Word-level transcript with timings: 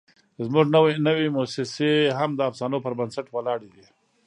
زموږ 0.45 0.65
نوې 1.07 1.27
موسسې 1.37 1.91
هم 2.17 2.29
د 2.35 2.41
افسانو 2.49 2.77
پر 2.85 2.93
بنسټ 2.99 3.25
ولاړې 3.31 3.69
دي. 3.75 3.85